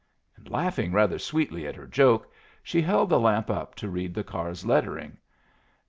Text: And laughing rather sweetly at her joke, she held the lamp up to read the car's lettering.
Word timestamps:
And 0.35 0.49
laughing 0.49 0.91
rather 0.93 1.19
sweetly 1.19 1.67
at 1.67 1.75
her 1.75 1.85
joke, 1.85 2.33
she 2.63 2.81
held 2.81 3.09
the 3.09 3.19
lamp 3.19 3.51
up 3.51 3.75
to 3.75 3.87
read 3.87 4.15
the 4.15 4.23
car's 4.23 4.65
lettering. 4.65 5.17